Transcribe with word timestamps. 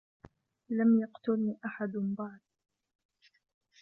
لم 0.69 0.99
يقتلني 0.99 1.57
أحد 1.65 1.91
بعد. 1.95 2.39